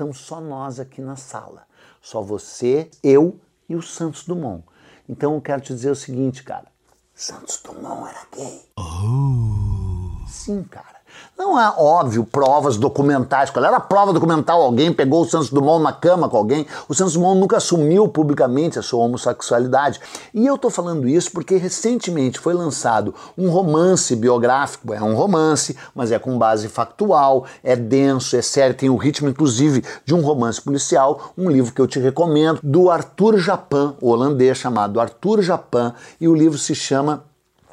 estamos 0.00 0.18
só 0.18 0.40
nós 0.40 0.80
aqui 0.80 1.02
na 1.02 1.14
sala. 1.14 1.66
Só 2.00 2.22
você, 2.22 2.90
eu 3.02 3.38
e 3.68 3.76
o 3.76 3.82
Santos 3.82 4.24
Dumont. 4.24 4.64
Então 5.06 5.34
eu 5.34 5.40
quero 5.42 5.60
te 5.60 5.74
dizer 5.74 5.90
o 5.90 5.94
seguinte, 5.94 6.42
cara. 6.42 6.66
Santos 7.14 7.60
Dumont 7.62 8.08
era 8.08 8.26
gay. 8.34 8.62
Oh. 8.78 10.26
Sim, 10.26 10.62
cara. 10.62 10.99
Não 11.40 11.56
há, 11.56 11.74
óbvio, 11.78 12.22
provas 12.22 12.76
documentais. 12.76 13.48
Qual 13.48 13.64
era 13.64 13.78
a 13.78 13.80
prova 13.80 14.12
documental? 14.12 14.60
Alguém 14.60 14.92
pegou 14.92 15.22
o 15.22 15.24
Santos 15.24 15.48
Dumont 15.48 15.82
na 15.82 15.90
cama 15.90 16.28
com 16.28 16.36
alguém? 16.36 16.66
O 16.86 16.94
Santos 16.94 17.14
Dumont 17.14 17.40
nunca 17.40 17.56
assumiu 17.56 18.06
publicamente 18.06 18.78
a 18.78 18.82
sua 18.82 19.02
homossexualidade. 19.02 19.98
E 20.34 20.44
eu 20.44 20.56
estou 20.56 20.70
falando 20.70 21.08
isso 21.08 21.32
porque 21.32 21.56
recentemente 21.56 22.38
foi 22.38 22.52
lançado 22.52 23.14
um 23.38 23.48
romance 23.48 24.14
biográfico. 24.14 24.92
É 24.92 25.02
um 25.02 25.14
romance, 25.14 25.74
mas 25.94 26.12
é 26.12 26.18
com 26.18 26.36
base 26.36 26.68
factual, 26.68 27.46
é 27.64 27.74
denso, 27.74 28.36
é 28.36 28.42
sério, 28.42 28.76
tem 28.76 28.90
o 28.90 28.96
ritmo, 28.98 29.26
inclusive, 29.26 29.82
de 30.04 30.14
um 30.14 30.20
romance 30.20 30.60
policial. 30.60 31.32
Um 31.38 31.48
livro 31.48 31.72
que 31.72 31.80
eu 31.80 31.86
te 31.86 31.98
recomendo, 31.98 32.60
do 32.62 32.90
Arthur 32.90 33.38
Japan, 33.38 33.94
holandês 34.02 34.58
chamado 34.58 35.00
Arthur 35.00 35.40
Japan, 35.40 35.94
e 36.20 36.28
o 36.28 36.34
livro 36.34 36.58
se 36.58 36.74
chama 36.74 37.24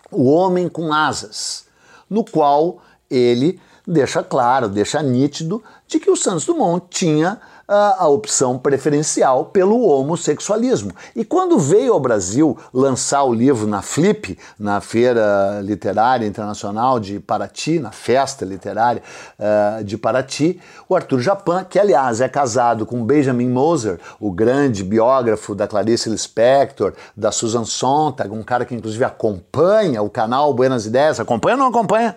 O 0.10 0.32
Homem 0.32 0.70
com 0.70 0.94
Asas, 0.94 1.66
no 2.10 2.24
qual 2.24 2.78
ele 3.10 3.60
deixa 3.88 4.22
claro, 4.22 4.68
deixa 4.68 5.02
nítido 5.02 5.64
de 5.88 6.00
que 6.00 6.12
o 6.12 6.16
Santos 6.16 6.46
Dumont 6.46 6.86
tinha 6.90 7.40
a, 7.68 8.04
a 8.04 8.08
opção 8.08 8.58
preferencial 8.58 9.46
pelo 9.46 9.82
homossexualismo. 9.82 10.92
E 11.16 11.26
quando 11.26 11.60
veio 11.60 11.94
ao 11.94 12.00
Brasil 12.00 12.58
lançar 12.74 13.24
o 13.24 13.34
livro 13.34 13.68
na 13.68 13.82
Flip, 13.82 14.38
na 14.58 14.80
Feira 14.80 15.60
Literária 15.64 16.26
Internacional 16.26 17.00
de 17.00 17.20
Paraty, 17.20 17.80
na 17.80 17.92
Festa 17.92 18.46
Literária 18.46 19.02
uh, 19.38 19.84
de 19.84 19.98
Paraty, 19.98 20.60
o 20.88 20.96
Arthur 20.96 21.20
Japan, 21.20 21.64
que 21.64 21.80
aliás 21.80 22.22
é 22.22 22.30
casado 22.30 22.86
com 22.86 23.04
Benjamin 23.04 23.50
Moser, 23.50 24.00
o 24.20 24.32
grande 24.32 24.84
biógrafo 24.84 25.54
da 25.54 25.68
Clarice 25.68 26.10
Lispector, 26.10 26.94
da 27.16 27.32
Susan 27.32 27.66
Sontag, 27.66 28.34
um 28.34 28.44
cara 28.44 28.66
que 28.66 28.76
inclusive 28.76 29.04
acompanha 29.04 30.02
o 30.02 30.10
canal 30.10 30.54
Buenas 30.54 30.86
Ideias, 30.86 31.20
acompanha 31.20 31.56
ou 31.56 31.60
não 31.60 31.68
acompanha? 31.68 32.16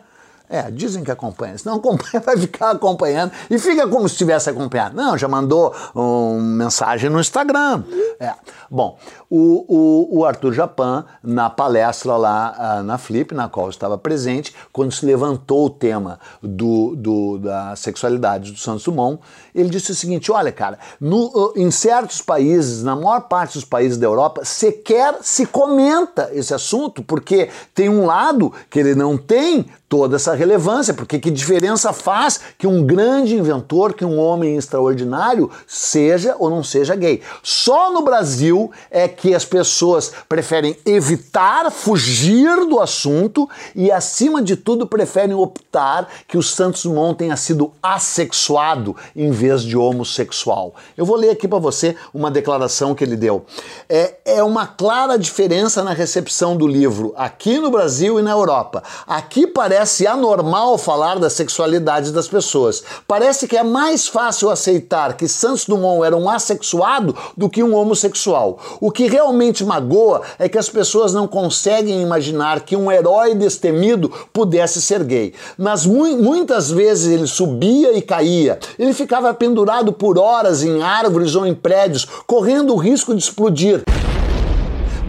É, 0.53 0.69
dizem 0.69 1.05
que 1.05 1.13
acompanha. 1.13 1.57
Se 1.57 1.65
não 1.65 1.77
acompanha, 1.77 2.19
vai 2.27 2.37
ficar 2.37 2.73
acompanhando 2.73 3.31
e 3.49 3.57
fica 3.57 3.87
como 3.87 4.09
se 4.09 4.17
tivesse 4.17 4.51
acompanhado. 4.51 4.97
Não, 4.97 5.17
já 5.17 5.29
mandou 5.29 5.73
uma 5.95 6.41
mensagem 6.41 7.09
no 7.09 7.21
Instagram. 7.21 7.85
É. 8.19 8.35
Bom, 8.69 8.99
o, 9.29 9.65
o, 9.69 10.19
o, 10.19 10.25
Arthur 10.25 10.53
Japan, 10.53 11.05
na 11.23 11.49
palestra 11.49 12.17
lá 12.17 12.81
uh, 12.81 12.83
na 12.83 12.99
Flip, 12.99 13.33
na 13.33 13.49
qual 13.49 13.67
eu 13.67 13.71
estava 13.71 13.97
presente, 13.97 14.53
quando 14.73 14.93
se 14.93 15.07
levantou 15.07 15.67
o 15.67 15.71
tema 15.71 16.19
do, 16.43 16.97
do, 16.97 17.39
da 17.39 17.77
sexualidade 17.77 18.51
do 18.51 18.59
Santos 18.59 18.83
Dumont, 18.83 19.21
ele 19.55 19.69
disse 19.69 19.93
o 19.93 19.95
seguinte: 19.95 20.33
olha, 20.33 20.51
cara, 20.51 20.81
no, 21.01 21.27
uh, 21.27 21.53
em 21.55 21.71
certos 21.71 22.21
países, 22.21 22.83
na 22.83 22.97
maior 22.97 23.21
parte 23.23 23.55
dos 23.55 23.65
países 23.65 23.97
da 23.97 24.07
Europa, 24.07 24.45
sequer 24.45 25.19
se 25.23 25.47
comenta 25.47 26.29
esse 26.33 26.53
assunto, 26.53 27.05
porque 27.05 27.49
tem 27.73 27.89
um 27.89 28.05
lado 28.05 28.53
que 28.69 28.81
ele 28.81 28.97
não 28.97 29.17
tem 29.17 29.67
toda 29.91 30.15
essa 30.15 30.37
relevância, 30.37 30.95
porque 30.95 31.19
que 31.19 31.33
diferença 31.33 31.93
faz 31.93 32.39
que 32.57 32.65
um 32.65 32.87
grande 32.87 33.35
inventor, 33.35 33.93
que 33.93 34.05
um 34.05 34.21
homem 34.21 34.57
extraordinário 34.57 35.51
seja 35.67 36.37
ou 36.39 36.49
não 36.49 36.63
seja 36.63 36.95
gay? 36.95 37.21
Só 37.43 37.93
no 37.93 38.01
Brasil 38.01 38.71
é 38.89 39.09
que 39.09 39.35
as 39.35 39.45
pessoas 39.45 40.13
preferem 40.29 40.77
evitar, 40.87 41.69
fugir 41.73 42.65
do 42.67 42.79
assunto 42.79 43.51
e, 43.75 43.91
acima 43.91 44.41
de 44.41 44.55
tudo, 44.55 44.87
preferem 44.87 45.35
optar 45.35 46.09
que 46.29 46.39
o 46.39 46.43
Santos 46.43 46.85
Dumont 46.85 47.19
tenha 47.19 47.37
sido 47.37 47.73
assexuado 47.83 48.95
em 49.17 49.33
vez 49.33 49.63
de 49.63 49.77
homossexual. 49.77 50.73
Eu 50.97 51.05
vou 51.05 51.17
ler 51.17 51.31
aqui 51.31 51.49
para 51.49 51.59
você 51.59 51.97
uma 52.15 52.31
declaração 52.31 52.95
que 52.95 53.03
ele 53.03 53.17
deu. 53.17 53.45
É, 53.89 54.15
é 54.25 54.43
uma 54.45 54.69
clara 54.69 55.19
diferença 55.19 55.83
na 55.83 55.93
recepção 55.93 56.57
do 56.57 56.69
livro 56.69 57.13
aqui 57.17 57.59
no 57.59 57.73
Brasil 57.73 58.21
e 58.21 58.23
na 58.23 58.31
Europa. 58.31 58.85
Aqui 59.05 59.49
parece 59.49 59.80
parece 59.81 60.07
anormal 60.07 60.77
falar 60.77 61.19
da 61.19 61.31
sexualidade 61.31 62.13
das 62.13 62.29
pessoas. 62.29 62.85
Parece 63.09 63.49
que 63.49 63.57
é 63.57 63.63
mais 63.63 64.07
fácil 64.07 64.51
aceitar 64.51 65.17
que 65.17 65.27
Santos 65.27 65.65
Dumont 65.65 66.05
era 66.05 66.15
um 66.15 66.29
assexuado 66.29 67.17
do 67.35 67.49
que 67.49 67.63
um 67.63 67.75
homossexual. 67.75 68.59
O 68.79 68.91
que 68.91 69.07
realmente 69.07 69.65
magoa 69.65 70.21
é 70.39 70.51
que 70.51 70.59
as 70.59 70.69
pessoas 70.69 71.15
não 71.15 71.27
conseguem 71.27 72.03
imaginar 72.03 72.61
que 72.61 72.77
um 72.77 72.93
herói 72.93 73.35
destemido 73.35 74.13
pudesse 74.35 74.83
ser 74.83 75.03
gay. 75.03 75.33
Mas 75.57 75.87
mu 75.87 76.11
muitas 76.19 76.71
vezes 76.71 77.11
ele 77.11 77.27
subia 77.27 77.97
e 77.97 78.03
caía. 78.03 78.59
Ele 78.79 78.93
ficava 78.93 79.33
pendurado 79.33 79.95
por 79.95 80.19
horas 80.19 80.63
em 80.63 80.83
árvores 80.83 81.35
ou 81.35 81.47
em 81.47 81.55
prédios, 81.55 82.07
correndo 82.27 82.75
o 82.75 82.77
risco 82.77 83.15
de 83.15 83.23
explodir 83.23 83.83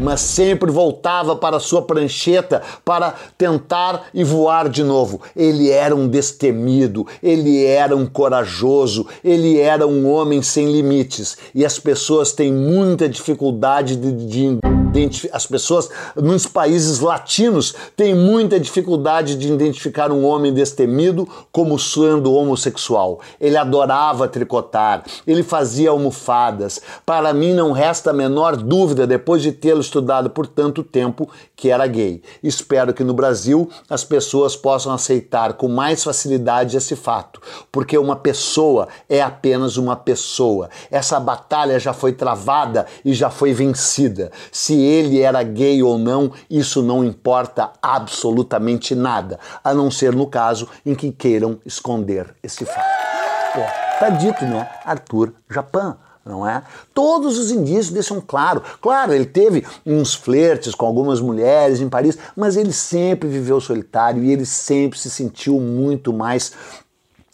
mas 0.02 0.22
sempre 0.22 0.72
voltava 0.72 1.36
para 1.36 1.60
sua 1.60 1.84
prancheta 1.84 2.62
para 2.84 3.14
tentar 3.38 4.08
e 4.14 4.24
voar 4.24 4.68
de 4.68 4.84
novo. 4.84 5.22
Ele 5.36 5.70
era 5.70 5.96
um 5.96 6.08
destemido, 6.08 7.06
ele 7.22 7.64
era 7.66 7.96
um 7.96 8.06
corajoso, 8.06 9.08
ele 9.24 9.60
era 9.60 9.86
um 9.86 10.12
homem 10.12 10.42
sem 10.42 10.72
limites. 10.72 11.38
E 11.54 11.64
as 11.64 11.78
pessoas 11.78 12.34
têm 12.34 12.52
muita 12.52 13.08
dificuldade 13.08 13.96
de, 13.96 14.12
de. 14.12 14.71
As 15.31 15.47
pessoas 15.47 15.90
nos 16.18 16.46
países 16.46 17.00
latinos 17.00 17.74
têm 17.96 18.13
muita 18.13 18.59
dificuldade 18.59 19.38
de 19.38 19.50
identificar 19.50 20.12
um 20.12 20.25
homem 20.25 20.53
destemido 20.53 21.25
como 21.50 21.79
sendo 21.79 22.34
homossexual. 22.34 23.22
Ele 23.40 23.56
adorava 23.56 24.28
tricotar, 24.28 25.06
ele 25.25 25.44
fazia 25.44 25.91
almofadas. 25.91 26.81
Para 27.06 27.34
mim, 27.34 27.53
não 27.53 27.72
resta 27.72 28.09
a 28.09 28.13
menor 28.13 28.57
dúvida, 28.57 29.07
depois 29.07 29.41
de 29.41 29.53
tê-lo 29.53 29.79
estudado 29.79 30.29
por 30.29 30.46
tanto 30.46 30.84
tempo 30.84 31.29
que 31.56 31.69
era 31.69 31.88
gay. 31.88 32.22
Espero 32.44 32.94
que 32.94 33.03
no 33.03 33.13
Brasil 33.13 33.69
as 33.90 34.03
pessoas 34.03 34.58
possam 34.58 34.91
aceitar 34.91 35.53
com 35.53 35.69
mais 35.69 36.03
facilidade 36.03 36.75
esse 36.75 36.97
fato, 36.97 37.40
porque 37.72 37.97
uma 37.97 38.18
pessoa 38.18 38.90
é 39.08 39.22
apenas 39.22 39.78
uma 39.78 39.96
pessoa. 39.96 40.69
Essa 40.90 41.18
batalha 41.18 41.79
já 41.79 41.94
foi 41.94 42.12
travada 42.12 42.85
e 43.06 43.13
já 43.13 43.29
foi 43.29 43.53
vencida. 43.53 44.31
Se 44.52 44.81
ele 44.81 45.22
era 45.22 45.44
gay 45.44 45.81
ou 45.84 45.97
não, 45.97 46.31
isso 46.50 46.81
não 46.81 47.03
importa 47.03 47.72
absolutamente 47.81 48.96
nada, 48.96 49.40
a 49.64 49.74
não 49.74 49.92
ser 49.92 50.14
no 50.14 50.28
caso 50.28 50.68
em 50.86 50.96
que 50.96 51.12
queiram 51.12 51.59
esconder 51.66 52.34
esse 52.42 52.66
fato. 52.66 52.90
Pô, 53.53 53.62
tá 54.00 54.09
dito, 54.09 54.46
né? 54.46 54.70
Arthur 54.86 55.34
Japan 55.50 55.97
não 56.24 56.47
é? 56.47 56.64
Todos 56.94 57.38
os 57.38 57.52
indícios 57.52 57.90
deixam 57.90 58.22
claro. 58.22 58.62
Claro, 58.80 59.14
ele 59.14 59.25
teve 59.25 59.66
uns 59.86 60.14
flertes 60.14 60.75
com 60.75 60.86
algumas 60.86 61.20
mulheres 61.20 61.81
em 61.81 61.90
Paris, 61.90 62.18
mas 62.36 62.58
ele 62.58 62.72
sempre 62.72 63.28
viveu 63.28 63.59
solitário 63.59 64.24
e 64.24 64.31
ele 64.31 64.46
sempre 64.46 65.00
se 65.00 65.09
sentiu 65.09 65.59
muito 65.59 66.14
mais 66.14 66.53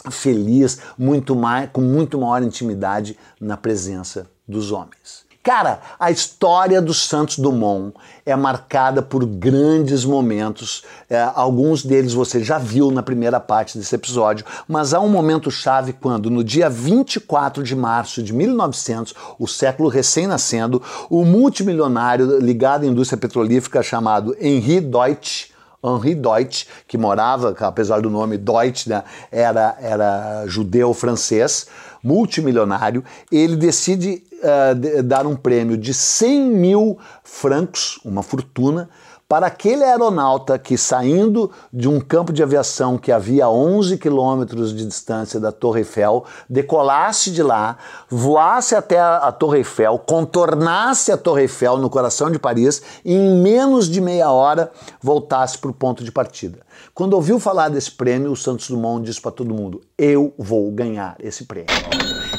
feliz, 0.10 0.80
muito 0.98 1.36
mais, 1.36 1.70
com 1.72 1.82
muito 1.82 2.18
maior 2.20 2.42
intimidade 2.44 3.18
na 3.40 3.58
presença 3.58 4.28
dos 4.48 4.72
homens. 4.72 5.27
Cara, 5.48 5.80
a 5.98 6.12
história 6.12 6.82
do 6.82 6.94
Santos 6.94 7.40
Dumont 7.40 7.94
é 8.26 8.36
marcada 8.36 9.02
por 9.02 9.26
grandes 9.26 10.04
momentos. 10.04 10.84
É, 11.10 11.26
alguns 11.36 11.86
deles 11.86 12.12
você 12.12 12.44
já 12.44 12.58
viu 12.58 12.92
na 12.92 13.02
primeira 13.02 13.40
parte 13.40 13.78
desse 13.78 13.96
episódio, 13.96 14.46
mas 14.68 14.94
há 14.94 15.00
um 15.00 15.08
momento 15.08 15.50
chave 15.50 15.94
quando, 15.94 16.30
no 16.30 16.44
dia 16.44 16.70
24 16.70 17.64
de 17.64 17.78
março 17.78 18.22
de 18.22 18.34
1900, 18.34 19.16
o 19.40 19.48
século 19.48 19.88
recém-nascendo, 19.88 20.84
o 21.10 21.24
multimilionário 21.24 22.40
ligado 22.40 22.84
à 22.84 22.86
indústria 22.86 23.18
petrolífica 23.18 23.82
chamado 23.82 24.36
Henri 24.42 24.82
Deutsch 24.82 25.52
Henri 25.82 26.16
Deutsch, 26.16 26.66
que 26.88 26.98
morava, 26.98 27.56
apesar 27.62 28.02
do 28.02 28.10
nome 28.10 28.38
Deutsch, 28.38 28.88
né, 28.88 29.04
era, 29.32 29.78
era 29.80 30.44
judeu-francês, 30.48 31.68
multimilionário, 32.04 33.04
ele 33.32 33.56
decide 33.56 34.24
uh, 34.40 35.04
dar 35.04 35.26
um 35.26 35.36
prêmio 35.36 35.78
de 35.78 35.94
100 35.94 36.42
mil 36.50 36.98
francos, 37.24 38.00
uma 38.04 38.24
fortuna, 38.24 38.90
para 39.28 39.48
aquele 39.48 39.84
aeronauta 39.84 40.58
que, 40.58 40.78
saindo 40.78 41.52
de 41.72 41.90
um 41.90 42.00
campo 42.00 42.32
de 42.32 42.42
aviação 42.42 42.98
que 42.98 43.12
havia 43.12 43.46
a 43.46 43.50
11 43.50 43.98
quilômetros 43.98 44.74
de 44.74 44.86
distância 44.86 45.38
da 45.38 45.52
Torre 45.52 45.82
Eiffel, 45.82 46.24
decolasse 46.50 47.32
de 47.32 47.44
lá, 47.44 47.78
voasse 48.10 48.74
até 48.74 49.00
a 49.00 49.30
Torre 49.34 49.60
Eiffel, 49.60 50.00
contornasse 50.00 51.12
a 51.12 51.18
Torre 51.18 51.42
Eiffel 51.42 51.78
no 51.78 51.90
coração 51.90 52.32
de 52.32 52.40
Paris 52.40 52.82
e 53.04 53.14
em 53.14 53.42
menos 53.42 53.90
de 53.90 54.00
meia 54.00 54.32
hora 54.32 54.72
voltasse 55.02 55.58
para 55.58 55.72
o 55.72 55.74
ponto 55.74 56.06
de 56.06 56.12
partida. 56.12 56.60
Quando 56.94 57.14
ouviu 57.14 57.38
falar 57.38 57.68
desse 57.68 57.92
prêmio, 57.92 58.32
o 58.32 58.36
Santos 58.36 58.70
Dumont 58.70 59.04
disse 59.04 59.20
para 59.20 59.32
todo 59.32 59.54
mundo: 59.54 59.82
Eu 59.98 60.34
vou 60.38 60.72
ganhar 60.72 61.18
esse 61.20 61.44
prêmio. 61.44 61.68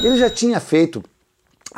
Ele 0.01 0.17
já 0.17 0.29
tinha 0.29 0.59
feito 0.59 1.03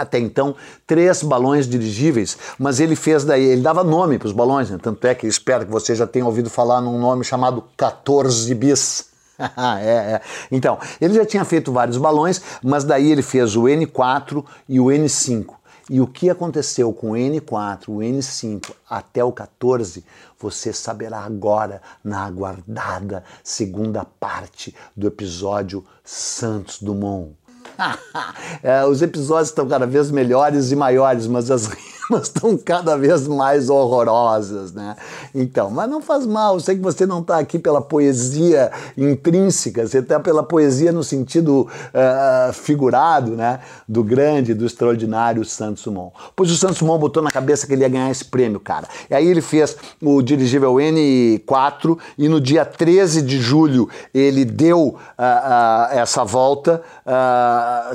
até 0.02 0.20
então 0.20 0.56
três 0.86 1.24
balões 1.24 1.68
dirigíveis, 1.68 2.38
mas 2.58 2.80
ele 2.80 2.96
fez 2.96 3.24
daí, 3.24 3.44
ele 3.44 3.62
dava 3.62 3.84
nome 3.84 4.18
para 4.18 4.28
os 4.28 4.34
balões, 4.34 4.70
né? 4.70 4.78
tanto 4.82 5.06
é 5.08 5.16
que 5.16 5.28
espero 5.28 5.66
que 5.66 5.72
você 5.72 5.96
já 5.96 6.08
tenha 6.08 6.26
ouvido 6.26 6.50
falar 6.50 6.82
num 6.82 7.00
nome 7.00 7.24
chamado 7.24 7.64
14 7.78 8.54
bis. 8.56 9.10
é, 9.82 10.14
é. 10.14 10.22
Então, 10.52 10.78
ele 11.00 11.14
já 11.14 11.26
tinha 11.26 11.44
feito 11.46 11.72
vários 11.72 11.98
balões, 11.98 12.42
mas 12.64 12.84
daí 12.84 13.12
ele 13.12 13.22
fez 13.22 13.56
o 13.56 13.64
N4 13.64 14.44
e 14.68 14.80
o 14.80 14.86
N5. 14.86 15.62
E 15.90 16.00
o 16.00 16.08
que 16.08 16.30
aconteceu 16.30 16.94
com 16.94 17.12
o 17.12 17.16
N4, 17.16 17.90
o 17.90 17.98
N5 17.98 18.72
até 18.90 19.24
o 19.24 19.32
14, 19.32 20.06
você 20.40 20.72
saberá 20.72 21.20
agora 21.20 21.82
na 22.04 22.24
aguardada 22.26 23.24
segunda 23.44 24.06
parte 24.06 24.74
do 24.96 25.08
episódio 25.08 25.86
Santos 26.04 26.82
Dumont. 26.82 27.36
é, 28.64 28.86
os 28.86 29.02
episódios 29.02 29.50
estão 29.50 29.68
cada 29.68 29.86
vez 29.86 30.12
melhores 30.12 30.72
e 30.72 30.76
maiores, 30.76 31.28
mas 31.28 31.50
as 31.50 31.66
rimas 32.12 32.24
estão 32.24 32.58
cada 32.58 32.98
vez 32.98 33.28
mais 33.28 33.70
horrorosas, 33.70 34.74
né? 34.74 34.96
Então, 35.34 35.70
mas 35.70 35.90
não 35.90 36.02
faz 36.02 36.26
mal, 36.26 36.56
eu 36.56 36.60
sei 36.60 36.76
que 36.76 36.82
você 36.82 37.06
não 37.06 37.20
está 37.22 37.38
aqui 37.38 37.58
pela 37.58 37.82
poesia 37.82 38.72
intrínseca, 38.98 39.88
você 39.88 40.00
está 40.00 40.20
pela 40.20 40.44
poesia 40.44 40.92
no 40.92 41.04
sentido 41.04 41.62
uh, 41.62 42.54
figurado, 42.54 43.32
né? 43.32 43.60
Do 43.88 44.04
grande, 44.04 44.54
do 44.54 44.66
extraordinário 44.66 45.44
Santos 45.46 45.84
Dumont. 45.84 46.14
Pois 46.36 46.52
o 46.52 46.58
Santos 46.58 46.80
Dumont 46.80 47.00
botou 47.00 47.24
na 47.24 47.32
cabeça 47.32 47.66
que 47.66 47.74
ele 47.74 47.84
ia 47.84 47.90
ganhar 47.90 48.12
esse 48.12 48.26
prêmio, 48.26 48.60
cara. 48.60 48.88
E 49.10 49.16
aí 49.16 49.28
ele 49.28 49.42
fez 49.42 49.76
o 50.02 50.22
dirigível 50.22 50.74
N4 50.76 51.98
e 52.18 52.28
no 52.28 52.42
dia 52.42 52.66
13 52.66 53.22
de 53.22 53.40
julho 53.40 53.90
ele 54.14 54.44
deu 54.44 54.80
uh, 54.80 54.96
uh, 54.98 55.92
essa 55.92 56.24
volta 56.24 56.82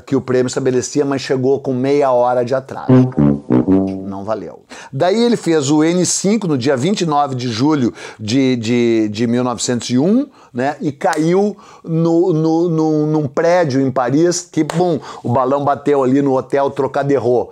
que 0.04 0.16
o 0.16 0.20
prêmio 0.20 0.48
estabelecia, 0.48 1.04
mas 1.04 1.22
chegou 1.22 1.60
com 1.60 1.74
meia 1.74 2.10
hora 2.12 2.44
de 2.44 2.54
atraso 2.54 3.10
não 4.16 4.24
valeu. 4.24 4.60
Daí 4.90 5.22
ele 5.22 5.36
fez 5.36 5.70
o 5.70 5.78
N5 5.78 6.44
no 6.44 6.56
dia 6.56 6.76
29 6.76 7.34
de 7.34 7.48
julho 7.48 7.92
de, 8.18 8.56
de, 8.56 9.08
de 9.10 9.26
1901, 9.26 10.26
né? 10.52 10.76
E 10.80 10.90
caiu 10.90 11.56
no, 11.84 12.32
no, 12.32 12.68
no, 12.68 13.06
num 13.06 13.28
prédio 13.28 13.80
em 13.80 13.90
Paris, 13.90 14.48
que, 14.50 14.64
bum, 14.64 14.98
o 15.22 15.28
balão 15.30 15.64
bateu 15.64 16.02
ali 16.02 16.22
no 16.22 16.36
hotel 16.36 16.70
Trocadero. 16.70 17.50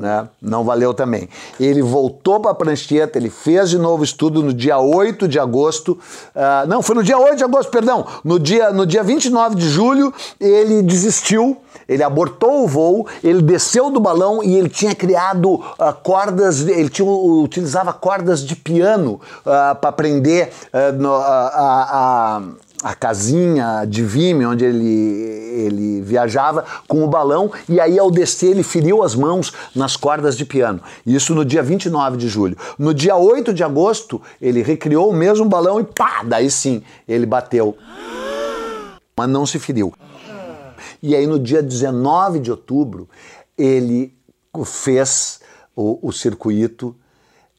Né? 0.00 0.26
Não 0.40 0.64
valeu 0.64 0.94
também. 0.94 1.28
Ele 1.60 1.82
voltou 1.82 2.40
para 2.40 2.52
a 2.52 2.54
prancheta, 2.54 3.18
ele 3.18 3.28
fez 3.28 3.68
de 3.68 3.76
novo 3.76 4.02
estudo 4.02 4.42
no 4.42 4.50
dia 4.50 4.78
8 4.78 5.28
de 5.28 5.38
agosto. 5.38 5.92
Uh, 6.34 6.66
não, 6.66 6.80
foi 6.80 6.94
no 6.96 7.02
dia 7.02 7.18
8 7.18 7.36
de 7.36 7.44
agosto, 7.44 7.70
perdão. 7.70 8.06
No 8.24 8.38
dia, 8.38 8.70
no 8.70 8.86
dia 8.86 9.02
29 9.02 9.56
de 9.56 9.68
julho, 9.68 10.12
ele 10.40 10.80
desistiu 10.80 11.58
ele 11.88 12.04
abortou 12.04 12.62
o 12.62 12.68
voo, 12.68 13.06
ele 13.22 13.42
desceu 13.42 13.90
do 13.90 13.98
balão 13.98 14.44
e 14.44 14.54
ele 14.54 14.68
tinha 14.68 14.94
criado 14.94 15.54
uh, 15.54 15.92
cordas, 16.04 16.60
ele 16.68 16.88
tinha, 16.88 17.08
utilizava 17.08 17.92
cordas 17.92 18.44
de 18.44 18.54
piano 18.54 19.20
uh, 19.40 19.74
para 19.74 19.90
prender 19.90 20.52
no, 20.96 21.12
a, 21.12 22.36
a 22.36 22.42
casinha 22.94 23.84
de 23.86 24.02
Vime, 24.02 24.46
onde 24.46 24.64
ele, 24.64 24.86
ele 24.86 26.00
viajava 26.00 26.64
com 26.88 27.04
o 27.04 27.08
balão, 27.08 27.52
e 27.68 27.78
aí 27.78 27.98
ao 27.98 28.10
descer 28.10 28.50
ele 28.50 28.62
feriu 28.62 29.02
as 29.02 29.14
mãos 29.14 29.52
nas 29.74 29.96
cordas 29.96 30.36
de 30.36 30.46
piano. 30.46 30.80
Isso 31.04 31.34
no 31.34 31.44
dia 31.44 31.62
29 31.62 32.16
de 32.16 32.28
julho. 32.28 32.56
No 32.78 32.94
dia 32.94 33.16
8 33.16 33.52
de 33.52 33.62
agosto, 33.62 34.20
ele 34.40 34.62
recriou 34.62 35.10
o 35.10 35.12
mesmo 35.12 35.46
balão 35.46 35.78
e 35.78 35.84
pá, 35.84 36.22
daí 36.24 36.50
sim, 36.50 36.82
ele 37.06 37.26
bateu. 37.26 37.76
Mas 39.16 39.28
não 39.28 39.44
se 39.44 39.58
feriu. 39.58 39.92
E 41.02 41.14
aí 41.14 41.26
no 41.26 41.38
dia 41.38 41.62
19 41.62 42.40
de 42.40 42.50
outubro 42.50 43.08
ele 43.56 44.14
fez 44.64 45.40
o, 45.76 45.98
o 46.08 46.12
circuito 46.12 46.96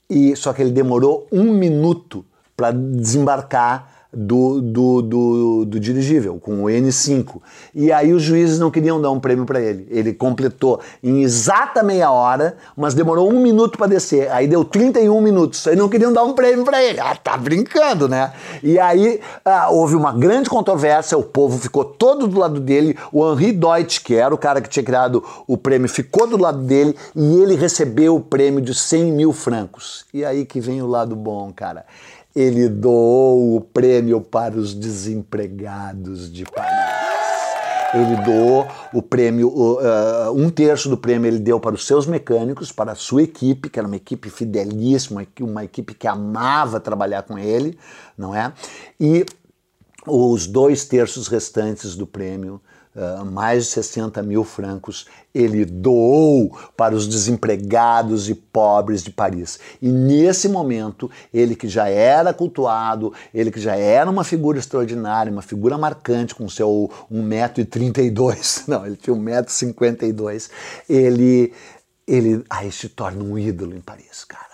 e 0.10 0.36
só 0.36 0.52
que 0.52 0.62
ele 0.62 0.72
demorou 0.72 1.28
um 1.32 1.54
minuto 1.54 2.26
para 2.56 2.72
desembarcar 2.72 3.91
do, 4.14 4.60
do, 4.60 5.02
do, 5.02 5.66
do, 5.66 5.80
dirigível, 5.80 6.38
com 6.38 6.64
o 6.64 6.66
N5. 6.66 7.42
E 7.74 7.92
aí 7.92 8.14
os 8.14 8.22
juízes 8.22 8.60
não 8.60 8.70
queriam 8.70 9.02
dar 9.02 9.10
um 9.10 9.20
prêmio 9.20 9.46
para 9.46 9.62
ele. 9.62 9.88
Ele 9.90 10.14
completou 10.14 10.82
em 11.02 11.22
exata 11.22 11.82
meia 11.82 12.12
hora, 12.12 12.58
mas 12.76 12.94
demorou 12.94 13.32
um 13.32 13.42
minuto 13.42 13.78
para 13.78 13.88
descer. 13.88 14.30
Aí 14.32 14.48
deu 14.48 14.66
31 14.66 15.22
minutos. 15.22 15.66
Aí 15.66 15.78
não 15.78 15.88
queriam 15.88 16.12
dar 16.12 16.24
um 16.24 16.34
prêmio 16.34 16.66
para 16.66 16.84
ele. 16.84 17.00
Ah, 17.00 17.16
tá 17.16 17.38
brincando, 17.38 18.10
né? 18.10 18.34
E 18.62 18.78
aí 18.78 19.22
ah, 19.46 19.70
houve 19.70 19.96
uma 19.96 20.12
grande 20.12 20.50
controvérsia, 20.50 21.18
o 21.18 21.24
povo 21.24 21.58
ficou 21.58 21.86
todo 21.86 22.28
do 22.28 22.38
lado 22.38 22.60
dele. 22.60 22.98
O 23.14 23.32
Henri 23.32 23.54
Deutsch, 23.54 24.00
que 24.04 24.16
era 24.16 24.36
o 24.36 24.38
cara 24.38 24.60
que 24.60 24.68
tinha 24.68 24.84
criado 24.84 25.24
o 25.48 25.58
prêmio, 25.58 25.88
ficou 25.88 26.28
do 26.28 26.38
lado 26.38 26.60
dele 26.60 26.96
e 27.16 27.42
ele 27.42 27.56
recebeu 27.56 28.18
o 28.18 28.22
prêmio 28.22 28.60
de 28.60 28.76
100 28.76 29.12
mil 29.14 29.32
francos. 29.32 30.04
E 30.14 30.26
aí 30.26 30.46
que 30.46 30.60
vem 30.60 30.82
o 30.82 30.88
lado 30.88 31.16
bom, 31.16 31.52
cara 31.56 31.86
ele 32.36 32.70
doou 32.70 33.56
o 33.56 33.62
prêmio 33.62 34.22
para 34.22 34.58
os 34.58 34.74
desempregados 34.74 36.32
de 36.32 36.46
Paris. 36.46 36.92
Ele 37.94 38.16
doou 38.24 38.66
o 38.94 39.02
prêmio, 39.02 39.50
uh, 39.50 40.32
um 40.34 40.50
terço 40.50 40.88
do 40.88 40.98
prêmio 40.98 41.28
ele 41.28 41.40
deu 41.40 41.60
para 41.60 41.76
os 41.76 41.86
seus 41.86 42.06
mecânicos, 42.06 42.72
para 42.72 42.94
a 42.94 42.96
sua 42.96 43.24
equipe, 43.24 43.70
que 43.70 43.78
era 43.78 43.88
uma 43.88 43.98
equipe 43.98 44.30
fidelíssima, 44.30 45.28
uma 45.42 45.66
equipe 45.66 45.94
que 45.94 46.08
amava 46.08 46.80
trabalhar 46.80 47.24
com 47.24 47.38
ele, 47.38 47.78
não 48.18 48.34
é? 48.34 48.54
E 48.98 49.26
os 50.08 50.48
dois 50.48 50.86
terços 50.86 51.28
restantes 51.28 51.96
do 51.96 52.08
prêmio 52.08 52.62
uh, 52.96 53.26
mais 53.26 53.66
de 53.66 53.72
60 53.72 54.22
mil 54.24 54.44
francos, 54.44 55.06
ele 55.34 55.66
doou 55.66 56.58
para 56.76 56.96
os 56.96 57.08
desempregados 57.08 58.30
e 58.30 58.36
pobres 58.36 59.04
de 59.04 59.12
Paris. 59.12 59.60
E 59.82 59.90
nesse 59.90 60.50
momento, 60.50 61.10
ele 61.34 61.56
que 61.56 61.68
já 61.68 61.88
era 61.88 62.34
cultuado, 62.34 63.14
ele 63.34 63.52
que 63.52 63.60
já 63.60 63.76
era 63.76 64.10
uma 64.10 64.24
figura 64.24 64.60
extraordinária, 64.60 65.32
uma 65.32 65.42
figura 65.42 65.78
marcante 65.78 66.36
com 66.36 66.50
seu 66.50 66.90
1,32m, 67.12 68.64
não, 68.70 68.86
ele 68.86 68.96
tinha 68.96 69.16
1,52m, 69.16 70.50
ele, 70.90 71.54
ele 72.08 72.44
aí 72.50 72.72
se 72.72 72.90
torna 72.90 73.24
um 73.24 73.38
ídolo 73.38 73.76
em 73.76 73.82
Paris, 73.82 74.24
cara 74.24 74.52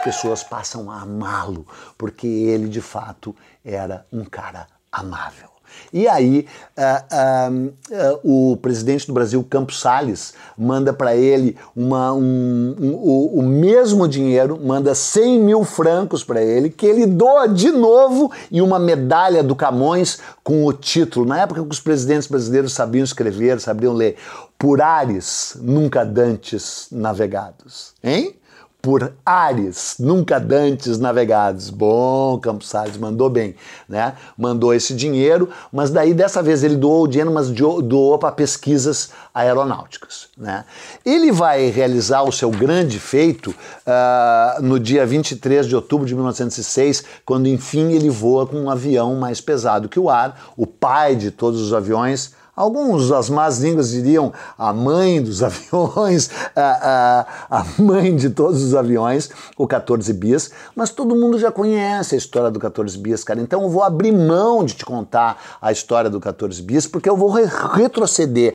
as 0.00 0.04
pessoas 0.04 0.42
passam 0.42 0.90
a 0.90 1.02
amá-lo, 1.02 1.66
porque 1.98 2.26
ele 2.26 2.68
de 2.68 2.80
fato 2.80 3.36
era 3.62 4.06
um 4.10 4.24
cara 4.24 4.66
amável. 4.92 5.50
E 5.92 6.06
aí, 6.06 6.46
uh, 6.78 7.52
uh, 7.52 8.22
uh, 8.24 8.52
o 8.52 8.56
presidente 8.56 9.06
do 9.06 9.12
Brasil, 9.12 9.44
Campos 9.48 9.80
Salles, 9.80 10.34
manda 10.56 10.92
para 10.92 11.16
ele 11.16 11.56
uma, 11.74 12.12
um, 12.12 12.76
um, 12.78 12.92
o, 12.94 13.40
o, 13.40 13.42
mesmo 13.42 14.06
dinheiro, 14.06 14.58
manda 14.62 14.94
100 14.94 15.40
mil 15.40 15.64
francos 15.64 16.22
para 16.22 16.42
ele, 16.42 16.70
que 16.70 16.86
ele 16.86 17.06
doa 17.06 17.48
de 17.48 17.70
novo 17.70 18.30
e 18.50 18.62
uma 18.62 18.78
medalha 18.78 19.42
do 19.42 19.56
Camões 19.56 20.20
com 20.44 20.64
o 20.64 20.72
título. 20.72 21.26
Na 21.26 21.40
época 21.40 21.62
que 21.62 21.68
os 21.68 21.80
presidentes 21.80 22.28
brasileiros 22.28 22.72
sabiam 22.72 23.04
escrever, 23.04 23.60
sabiam 23.60 23.92
ler, 23.92 24.16
por 24.56 24.80
ares 24.80 25.56
nunca 25.60 26.04
dantes 26.04 26.86
navegados. 26.92 27.94
Hein? 28.02 28.36
Por 28.82 29.12
ares 29.24 29.96
nunca 29.98 30.38
dantes 30.38 30.98
navegados. 30.98 31.70
Bom, 31.70 32.38
Campos 32.38 32.68
Salles 32.68 32.96
mandou 32.96 33.28
bem, 33.28 33.54
né? 33.88 34.14
Mandou 34.36 34.72
esse 34.72 34.94
dinheiro, 34.94 35.48
mas 35.72 35.90
daí 35.90 36.14
dessa 36.14 36.42
vez 36.42 36.62
ele 36.64 36.76
doou 36.76 37.04
o 37.04 37.08
dinheiro, 37.08 37.32
mas 37.32 37.50
doou 37.50 38.18
para 38.18 38.32
pesquisas 38.32 39.10
aeronáuticas, 39.34 40.28
né? 40.36 40.64
Ele 41.04 41.30
vai 41.30 41.66
realizar 41.68 42.22
o 42.22 42.32
seu 42.32 42.50
grande 42.50 42.98
feito 42.98 43.50
uh, 43.50 44.62
no 44.62 44.80
dia 44.80 45.04
23 45.06 45.66
de 45.66 45.76
outubro 45.76 46.06
de 46.06 46.14
1906, 46.14 47.04
quando 47.24 47.48
enfim 47.48 47.92
ele 47.92 48.10
voa 48.10 48.46
com 48.46 48.56
um 48.56 48.70
avião 48.70 49.14
mais 49.16 49.40
pesado 49.40 49.88
que 49.88 50.00
o 50.00 50.08
ar, 50.08 50.52
o 50.56 50.66
pai 50.66 51.14
de 51.16 51.30
todos 51.30 51.60
os 51.60 51.72
aviões, 51.72 52.34
Alguns, 52.60 53.10
as 53.10 53.30
más 53.30 53.58
línguas 53.58 53.88
diriam 53.88 54.34
a 54.58 54.70
mãe 54.70 55.22
dos 55.22 55.40
aviões, 55.42 56.28
a, 56.54 57.26
a, 57.50 57.60
a, 57.60 57.64
mãe 57.78 58.14
de 58.14 58.28
todos 58.28 58.62
os 58.62 58.74
aviões, 58.74 59.30
o 59.56 59.66
14 59.66 60.12
bis, 60.12 60.50
mas 60.76 60.90
todo 60.90 61.16
mundo 61.16 61.38
já 61.38 61.50
conhece 61.50 62.14
a 62.14 62.18
história 62.18 62.50
do 62.50 62.60
14 62.60 62.98
bis, 62.98 63.24
cara. 63.24 63.40
Então 63.40 63.62
eu 63.62 63.70
vou 63.70 63.82
abrir 63.82 64.12
mão 64.12 64.62
de 64.62 64.74
te 64.74 64.84
contar 64.84 65.38
a 65.58 65.72
história 65.72 66.10
do 66.10 66.20
14 66.20 66.60
bis, 66.60 66.86
porque 66.86 67.08
eu 67.08 67.16
vou 67.16 67.30
re 67.30 67.46
retroceder 67.72 68.52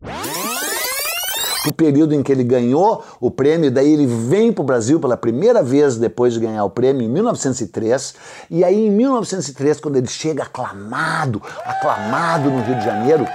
o 1.67 1.73
período 1.73 2.13
em 2.13 2.21
que 2.21 2.31
ele 2.31 2.43
ganhou 2.43 3.03
o 3.19 3.31
prêmio, 3.31 3.71
daí 3.71 3.91
ele 3.91 4.05
vem 4.05 4.53
para 4.53 4.61
o 4.61 4.65
Brasil 4.65 4.99
pela 4.99 5.17
primeira 5.17 5.63
vez 5.63 5.97
depois 5.97 6.35
de 6.35 6.41
ganhar 6.41 6.63
o 6.63 6.69
prêmio 6.69 7.01
em 7.01 7.09
1903, 7.09 8.13
e 8.51 8.63
aí 8.63 8.85
em 8.85 8.91
1903, 8.91 9.79
quando 9.79 9.95
ele 9.95 10.07
chega 10.07 10.43
aclamado, 10.43 11.41
aclamado 11.65 12.51
no 12.51 12.61
Rio 12.61 12.77
de 12.77 12.85
Janeiro, 12.85 13.25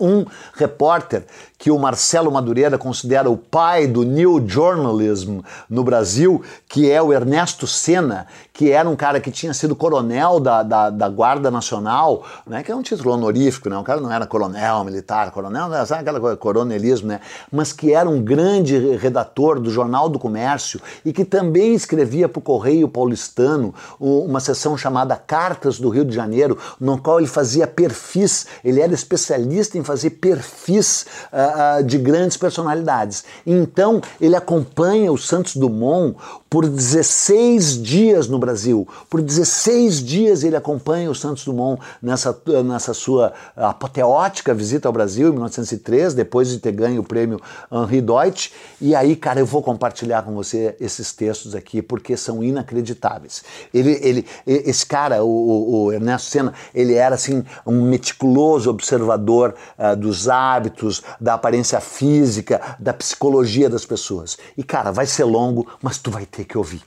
um 0.00 0.24
repórter 0.54 1.24
que 1.58 1.70
o 1.70 1.78
Marcelo 1.78 2.30
Madureira 2.30 2.76
considera 2.76 3.30
o 3.30 3.36
pai 3.36 3.86
do 3.86 4.02
new 4.02 4.42
journalism 4.46 5.40
no 5.68 5.82
Brasil, 5.82 6.42
que 6.68 6.90
é 6.90 7.00
o 7.00 7.12
Ernesto 7.12 7.66
Senna, 7.66 8.26
que 8.52 8.70
era 8.70 8.88
um 8.88 8.96
cara 8.96 9.20
que 9.20 9.30
tinha 9.30 9.52
sido 9.54 9.74
coronel 9.74 10.38
da, 10.40 10.62
da, 10.62 10.90
da 10.90 11.08
Guarda 11.08 11.50
Nacional, 11.50 12.24
né, 12.46 12.62
que 12.62 12.70
é 12.70 12.76
um 12.76 12.82
título 12.82 13.12
honorífico, 13.12 13.68
né, 13.68 13.76
o 13.76 13.82
cara 13.82 14.00
não 14.00 14.12
era 14.12 14.26
coronel 14.26 14.84
militar, 14.84 15.30
coronel, 15.30 15.68
né, 15.68 15.84
sabe 15.84 16.02
aquela 16.02 16.20
coisa, 16.20 16.36
coronelismo, 16.36 17.08
né, 17.08 17.20
mas 17.50 17.72
que 17.72 17.92
era 17.92 18.08
um 18.08 18.22
grande 18.22 18.96
redator 18.96 19.60
do 19.60 19.70
Jornal 19.70 20.08
do 20.08 20.18
Comércio 20.18 20.80
e 21.04 21.12
que 21.12 21.24
também 21.24 21.74
escrevia 21.74 22.28
para 22.28 22.38
o 22.38 22.42
Correio 22.42 22.88
Paulistano 22.88 23.74
uma 23.98 24.40
sessão 24.40 24.76
chamada 24.76 25.16
Cartas 25.16 25.78
do 25.78 25.88
Rio 25.88 26.04
de 26.04 26.14
Janeiro, 26.14 26.58
no 26.80 26.98
qual 26.98 27.18
ele 27.18 27.28
fazia 27.28 27.66
perfis, 27.66 28.46
ele 28.64 28.80
era 28.80 28.92
especialista 28.92 29.78
em 29.78 29.84
fazer 29.84 30.10
perfis 30.10 31.06
uh, 31.32 31.45
de 31.84 31.98
grandes 31.98 32.36
personalidades. 32.36 33.24
Então, 33.46 34.00
ele 34.20 34.36
acompanha 34.36 35.12
o 35.12 35.18
Santos 35.18 35.56
Dumont 35.56 36.16
por 36.56 36.66
16 36.66 37.82
dias 37.82 38.28
no 38.28 38.38
Brasil. 38.38 38.88
Por 39.10 39.20
16 39.20 40.02
dias 40.02 40.42
ele 40.42 40.56
acompanha 40.56 41.10
o 41.10 41.14
Santos 41.14 41.44
Dumont 41.44 41.82
nessa, 42.00 42.34
nessa 42.64 42.94
sua 42.94 43.34
apoteótica 43.54 44.54
visita 44.54 44.88
ao 44.88 44.92
Brasil 44.92 45.28
em 45.28 45.32
1903, 45.32 46.14
depois 46.14 46.48
de 46.48 46.58
ter 46.58 46.72
ganho 46.72 47.02
o 47.02 47.04
prêmio 47.04 47.38
Henri 47.70 48.00
Deutsch. 48.00 48.52
E 48.80 48.94
aí, 48.94 49.14
cara, 49.14 49.38
eu 49.38 49.44
vou 49.44 49.62
compartilhar 49.62 50.22
com 50.22 50.34
você 50.34 50.74
esses 50.80 51.12
textos 51.12 51.54
aqui 51.54 51.82
porque 51.82 52.16
são 52.16 52.42
inacreditáveis. 52.42 53.44
Ele, 53.74 54.00
ele, 54.02 54.26
esse 54.46 54.86
cara, 54.86 55.22
o, 55.22 55.84
o 55.84 55.92
Ernesto 55.92 56.30
Senna, 56.30 56.54
ele 56.74 56.94
era 56.94 57.16
assim 57.16 57.44
um 57.66 57.82
meticuloso 57.82 58.70
observador 58.70 59.54
uh, 59.78 59.94
dos 59.94 60.26
hábitos, 60.26 61.02
da 61.20 61.34
aparência 61.34 61.82
física, 61.82 62.78
da 62.80 62.94
psicologia 62.94 63.68
das 63.68 63.84
pessoas. 63.84 64.38
E 64.56 64.62
cara, 64.62 64.90
vai 64.90 65.04
ser 65.04 65.24
longo, 65.24 65.66
mas 65.82 65.98
tu 65.98 66.10
vai 66.10 66.24
ter 66.24 66.45
que 66.46 66.58
ouvir. 66.58 66.82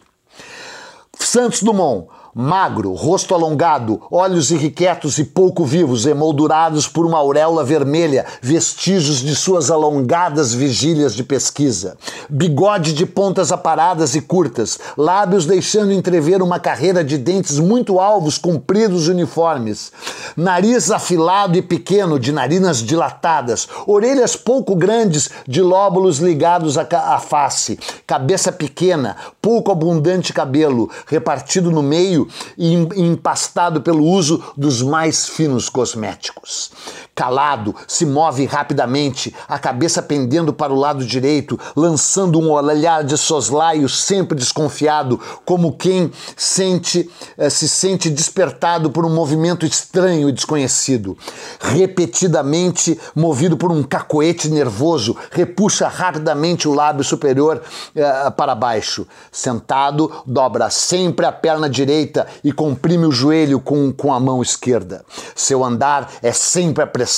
Santos 1.19 1.63
Dumont 1.63 2.07
magro, 2.41 2.93
rosto 2.93 3.35
alongado, 3.35 4.01
olhos 4.09 4.49
irrequietos 4.49 5.17
e 5.17 5.25
pouco 5.25 5.65
vivos, 5.65 6.05
emoldurados 6.05 6.87
por 6.87 7.05
uma 7.05 7.17
auréola 7.17 7.65
vermelha, 7.65 8.25
vestígios 8.41 9.17
de 9.17 9.35
suas 9.35 9.69
alongadas 9.69 10.53
vigílias 10.53 11.13
de 11.13 11.21
pesquisa. 11.21 11.97
Bigode 12.29 12.93
de 12.93 13.05
pontas 13.05 13.51
aparadas 13.51 14.15
e 14.15 14.21
curtas, 14.21 14.79
lábios 14.97 15.45
deixando 15.45 15.91
entrever 15.91 16.41
uma 16.41 16.61
carreira 16.61 17.03
de 17.03 17.17
dentes 17.17 17.59
muito 17.59 17.99
alvos, 17.99 18.37
compridos 18.37 19.07
e 19.07 19.11
uniformes. 19.11 19.91
Nariz 20.37 20.91
afilado 20.91 21.57
e 21.57 21.61
pequeno, 21.61 22.17
de 22.17 22.31
narinas 22.31 22.77
dilatadas, 22.77 23.67
orelhas 23.85 24.37
pouco 24.37 24.77
grandes, 24.77 25.29
de 25.45 25.61
lóbulos 25.61 26.19
ligados 26.19 26.77
à, 26.77 26.87
à 26.89 27.19
face, 27.19 27.77
cabeça 28.07 28.49
pequena, 28.49 29.17
pouco 29.41 29.73
abundante 29.73 30.31
cabelo, 30.31 30.89
repartido 31.05 31.69
no 31.69 31.83
meio 31.83 32.28
e 32.57 32.73
empastado 32.73 33.81
pelo 33.81 34.03
uso 34.03 34.43
dos 34.55 34.81
mais 34.81 35.27
finos 35.27 35.69
cosméticos. 35.69 36.71
Calado, 37.19 37.75
se 37.85 38.05
move 38.05 38.45
rapidamente, 38.45 39.35
a 39.45 39.59
cabeça 39.59 40.01
pendendo 40.01 40.53
para 40.53 40.71
o 40.71 40.79
lado 40.79 41.03
direito, 41.03 41.59
lançando 41.75 42.39
um 42.39 42.49
olhar 42.49 43.03
de 43.03 43.17
soslaio 43.17 43.89
sempre 43.89 44.37
desconfiado, 44.37 45.19
como 45.43 45.73
quem 45.73 46.13
sente, 46.37 47.09
eh, 47.37 47.49
se 47.49 47.67
sente 47.67 48.09
despertado 48.09 48.89
por 48.89 49.05
um 49.05 49.13
movimento 49.13 49.65
estranho 49.65 50.29
e 50.29 50.31
desconhecido. 50.31 51.17
Repetidamente, 51.59 52.97
movido 53.13 53.57
por 53.57 53.69
um 53.69 53.83
cacoete 53.83 54.47
nervoso, 54.47 55.13
repuxa 55.29 55.89
rapidamente 55.89 56.69
o 56.69 56.73
lábio 56.73 57.03
superior 57.03 57.61
eh, 57.95 58.29
para 58.37 58.55
baixo. 58.55 59.05
Sentado, 59.29 60.09
dobra 60.25 60.69
sempre 60.69 61.25
a 61.25 61.33
perna 61.33 61.69
direita 61.69 62.25
e 62.45 62.53
comprime 62.53 63.05
o 63.05 63.11
joelho 63.11 63.59
com, 63.59 63.91
com 63.91 64.13
a 64.13 64.21
mão 64.21 64.41
esquerda. 64.41 65.03
Seu 65.35 65.65
andar 65.65 66.09
é 66.23 66.31
sempre 66.31 66.81
apressado 66.81 67.08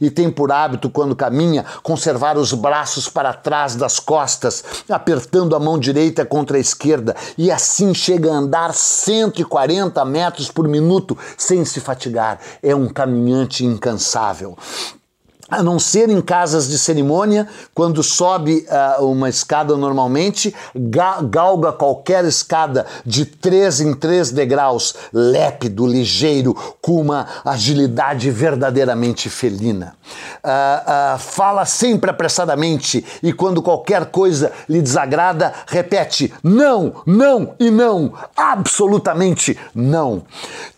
e 0.00 0.10
tem 0.10 0.30
por 0.30 0.52
hábito, 0.52 0.90
quando 0.90 1.16
caminha, 1.16 1.64
conservar 1.82 2.36
os 2.36 2.52
braços 2.52 3.08
para 3.08 3.32
trás 3.32 3.74
das 3.74 3.98
costas, 3.98 4.64
apertando 4.88 5.54
a 5.54 5.60
mão 5.60 5.78
direita 5.78 6.24
contra 6.24 6.56
a 6.56 6.60
esquerda, 6.60 7.14
e 7.38 7.50
assim 7.50 7.94
chega 7.94 8.30
a 8.30 8.36
andar 8.36 8.74
140 8.74 10.04
metros 10.04 10.50
por 10.50 10.66
minuto 10.68 11.16
sem 11.36 11.64
se 11.64 11.80
fatigar. 11.80 12.38
É 12.62 12.74
um 12.74 12.88
caminhante 12.88 13.64
incansável 13.64 14.56
a 15.50 15.62
não 15.62 15.78
ser 15.78 16.08
em 16.08 16.20
casas 16.20 16.68
de 16.68 16.78
cerimônia, 16.78 17.48
quando 17.74 18.02
sobe 18.02 18.66
uh, 18.98 19.04
uma 19.04 19.28
escada 19.28 19.76
normalmente, 19.76 20.54
ga 20.74 21.20
galga 21.22 21.72
qualquer 21.72 22.24
escada 22.24 22.86
de 23.04 23.24
três 23.24 23.80
em 23.80 23.92
três 23.94 24.30
degraus, 24.30 24.94
lépido, 25.12 25.86
ligeiro, 25.86 26.54
com 26.80 27.00
uma 27.00 27.26
agilidade 27.44 28.30
verdadeiramente 28.30 29.28
felina. 29.28 29.94
Uh, 30.44 31.14
uh, 31.14 31.18
fala 31.18 31.64
sempre 31.64 32.10
apressadamente 32.10 33.04
e 33.22 33.32
quando 33.32 33.62
qualquer 33.62 34.06
coisa 34.06 34.52
lhe 34.68 34.80
desagrada, 34.80 35.52
repete 35.66 36.32
não, 36.42 37.02
não 37.06 37.54
e 37.58 37.70
não, 37.70 38.12
absolutamente 38.36 39.58
não. 39.74 40.22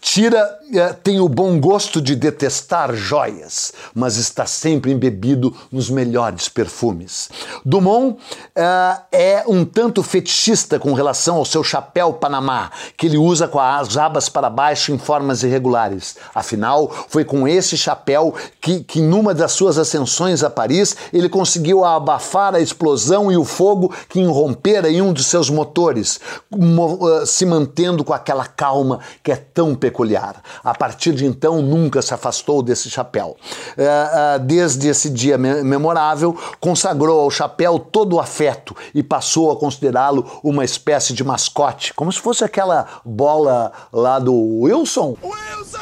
Tira 0.00 0.61
tem 1.02 1.20
o 1.20 1.28
bom 1.28 1.60
gosto 1.60 2.00
de 2.00 2.16
detestar 2.16 2.94
joias, 2.94 3.72
mas 3.94 4.16
está 4.16 4.46
sempre 4.46 4.90
embebido 4.90 5.54
nos 5.70 5.90
melhores 5.90 6.48
perfumes. 6.48 7.28
Dumont 7.64 8.16
uh, 8.16 9.02
é 9.12 9.44
um 9.46 9.64
tanto 9.64 10.02
fetichista 10.02 10.78
com 10.78 10.94
relação 10.94 11.36
ao 11.36 11.44
seu 11.44 11.62
chapéu 11.62 12.14
Panamá, 12.14 12.70
que 12.96 13.06
ele 13.06 13.18
usa 13.18 13.46
com 13.46 13.60
as 13.60 13.96
abas 13.98 14.28
para 14.28 14.48
baixo 14.48 14.92
em 14.92 14.98
formas 14.98 15.42
irregulares. 15.42 16.16
Afinal, 16.34 16.90
foi 17.08 17.24
com 17.24 17.46
esse 17.46 17.76
chapéu 17.76 18.34
que, 18.60 18.82
que 18.82 19.02
numa 19.02 19.34
das 19.34 19.52
suas 19.52 19.76
ascensões 19.76 20.42
a 20.42 20.48
Paris, 20.48 20.96
ele 21.12 21.28
conseguiu 21.28 21.84
abafar 21.84 22.54
a 22.54 22.60
explosão 22.60 23.30
e 23.30 23.36
o 23.36 23.44
fogo 23.44 23.94
que 24.08 24.20
irrompera 24.20 24.90
em 24.90 25.02
um 25.02 25.12
de 25.12 25.22
seus 25.22 25.50
motores, 25.50 26.18
uh, 26.50 27.26
se 27.26 27.44
mantendo 27.44 28.02
com 28.02 28.14
aquela 28.14 28.46
calma 28.46 29.00
que 29.22 29.30
é 29.30 29.36
tão 29.36 29.74
peculiar 29.74 30.42
a 30.62 30.74
partir 30.74 31.12
de 31.12 31.26
então 31.26 31.62
nunca 31.62 32.02
se 32.02 32.12
afastou 32.14 32.62
desse 32.62 32.90
chapéu. 32.90 33.36
É, 33.76 33.84
é, 33.84 34.38
desde 34.38 34.88
esse 34.88 35.10
dia 35.10 35.38
memorável, 35.38 36.36
consagrou 36.60 37.20
ao 37.20 37.30
chapéu 37.30 37.78
todo 37.78 38.16
o 38.16 38.20
afeto 38.20 38.74
e 38.94 39.02
passou 39.02 39.50
a 39.50 39.56
considerá-lo 39.56 40.40
uma 40.42 40.64
espécie 40.64 41.12
de 41.12 41.24
mascote, 41.24 41.94
como 41.94 42.12
se 42.12 42.20
fosse 42.20 42.44
aquela 42.44 42.86
bola 43.04 43.72
lá 43.92 44.18
do 44.18 44.34
Wilson. 44.34 45.16
Wilson! 45.22 45.78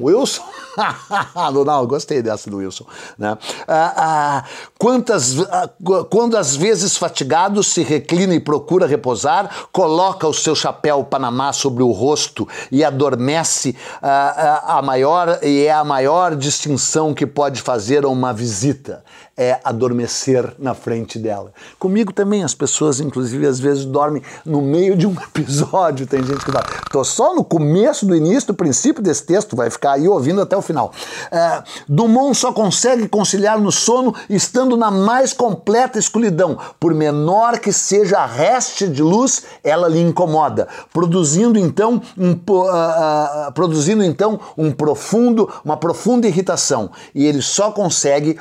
Wilson? 0.00 0.55
não, 1.64 1.86
gostei 1.86 2.22
dessa 2.22 2.50
do 2.50 2.58
Wilson. 2.58 2.84
Né? 3.18 3.36
Ah, 3.66 3.94
ah, 3.96 4.44
quantas, 4.78 5.38
ah, 5.40 5.70
quando 6.10 6.36
às 6.36 6.54
vezes 6.54 6.96
fatigado 6.96 7.62
se 7.62 7.82
reclina 7.82 8.34
e 8.34 8.40
procura 8.40 8.86
repousar, 8.86 9.50
coloca 9.72 10.26
o 10.26 10.34
seu 10.34 10.54
chapéu 10.54 11.04
Panamá 11.04 11.52
sobre 11.52 11.82
o 11.82 11.90
rosto 11.90 12.46
e 12.70 12.84
adormece 12.84 13.74
ah, 14.02 14.62
ah, 14.66 14.78
a 14.78 14.82
maior 14.82 15.38
e 15.42 15.64
é 15.64 15.72
a 15.72 15.84
maior 15.84 16.36
distinção 16.36 17.14
que 17.14 17.26
pode 17.26 17.62
fazer 17.62 18.04
a 18.04 18.08
uma 18.08 18.32
visita 18.32 19.04
é 19.36 19.60
adormecer 19.62 20.54
na 20.58 20.74
frente 20.74 21.18
dela. 21.18 21.52
Comigo 21.78 22.12
também 22.12 22.42
as 22.42 22.54
pessoas, 22.54 23.00
inclusive, 23.00 23.46
às 23.46 23.60
vezes 23.60 23.84
dormem 23.84 24.22
no 24.44 24.62
meio 24.62 24.96
de 24.96 25.06
um 25.06 25.12
episódio. 25.34 26.06
Tem 26.06 26.22
gente 26.22 26.44
que 26.44 26.50
fala, 26.50 26.64
tô 26.90 27.04
só 27.04 27.34
no 27.34 27.44
começo 27.44 28.06
do 28.06 28.16
início, 28.16 28.48
do 28.48 28.54
princípio 28.54 29.02
desse 29.02 29.24
texto, 29.24 29.54
vai 29.54 29.68
ficar 29.68 29.92
aí 29.92 30.08
ouvindo 30.08 30.40
até 30.40 30.56
o 30.56 30.62
final. 30.62 30.90
É, 31.30 31.62
Dumont 31.86 32.34
só 32.34 32.52
consegue 32.52 33.08
conciliar 33.08 33.60
no 33.60 33.70
sono 33.70 34.14
estando 34.30 34.76
na 34.76 34.90
mais 34.90 35.32
completa 35.32 35.98
escuridão. 35.98 36.58
Por 36.80 36.94
menor 36.94 37.58
que 37.58 37.72
seja 37.72 38.20
a 38.20 38.26
reste 38.26 38.88
de 38.88 39.02
luz, 39.02 39.44
ela 39.62 39.88
lhe 39.88 40.00
incomoda, 40.00 40.66
produzindo 40.92 41.58
então 41.58 42.00
um, 42.16 42.32
uh, 42.32 43.48
uh, 43.48 43.52
produzindo 43.52 44.02
então 44.02 44.40
um 44.56 44.72
profundo, 44.72 45.50
uma 45.64 45.76
profunda 45.76 46.26
irritação. 46.26 46.90
E 47.14 47.26
ele 47.26 47.42
só 47.42 47.70
consegue 47.70 48.38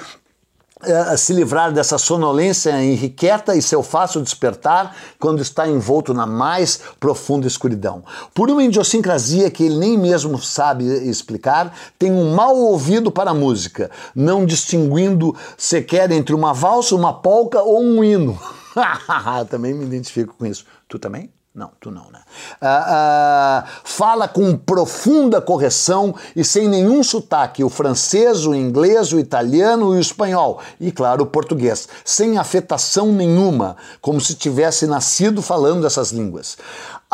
uh, 0.85 1.17
se 1.17 1.33
livrar 1.33 1.71
dessa 1.71 1.97
sonolência 1.97 2.81
irrequieta 2.83 3.55
e 3.55 3.61
seu 3.61 3.81
fácil 3.81 4.21
despertar 4.21 4.95
quando 5.19 5.41
está 5.41 5.67
envolto 5.67 6.13
na 6.13 6.25
mais 6.25 6.79
profunda 6.99 7.47
escuridão. 7.47 8.03
Por 8.33 8.49
uma 8.49 8.63
idiosincrasia 8.63 9.49
que 9.49 9.63
ele 9.63 9.77
nem 9.77 9.97
mesmo 9.97 10.37
sabe 10.37 10.85
explicar, 11.07 11.73
tem 11.97 12.11
um 12.11 12.33
mau 12.33 12.55
ouvido 12.55 13.11
para 13.11 13.31
a 13.31 13.33
música, 13.33 13.89
não 14.15 14.45
distinguindo 14.45 15.35
sequer 15.57 16.11
entre 16.11 16.33
uma 16.33 16.53
valsa, 16.53 16.95
uma 16.95 17.13
polca 17.13 17.61
ou 17.61 17.81
um 17.81 18.03
hino. 18.03 18.39
também 19.49 19.73
me 19.73 19.85
identifico 19.85 20.35
com 20.37 20.45
isso. 20.45 20.65
Tu 20.87 20.99
também? 20.99 21.31
Não, 21.55 21.71
tu 21.79 21.89
não, 21.89 22.11
né? 22.11 22.19
Ah, 22.59 23.63
ah, 23.63 23.65
fala 23.85 24.27
com 24.27 24.57
profunda 24.57 25.39
correção 25.39 26.13
e 26.35 26.43
sem 26.43 26.67
nenhum 26.67 27.01
sotaque 27.01 27.63
o 27.63 27.69
francês, 27.69 28.45
o 28.45 28.53
inglês, 28.53 29.13
o 29.13 29.19
italiano 29.19 29.95
e 29.95 29.97
o 29.97 30.01
espanhol. 30.01 30.59
E, 30.81 30.91
claro, 30.91 31.23
o 31.23 31.27
português. 31.27 31.87
Sem 32.03 32.37
afetação 32.37 33.13
nenhuma, 33.13 33.77
como 34.01 34.19
se 34.19 34.35
tivesse 34.35 34.85
nascido 34.85 35.41
falando 35.41 35.87
essas 35.87 36.11
línguas 36.11 36.57